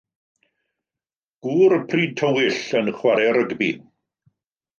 Gŵr 1.47 1.75
pryd 1.91 2.15
tywyll 2.23 2.59
yn 2.81 2.91
chwarae 2.97 3.29
rygbi. 3.39 3.71